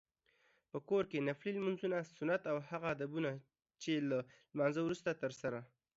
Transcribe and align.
په 0.71 0.77
کور 0.89 1.03
کې 1.11 1.25
نفلي 1.29 1.51
لمونځونه، 1.55 1.97
سنت 2.17 2.41
او 2.51 2.57
هغه 2.69 2.87
ادبونه 2.95 3.31
چې 3.81 3.91
له 4.09 4.19
لمانځته 4.53 4.81
وروسته 4.83 5.09
ترسره 5.21 5.59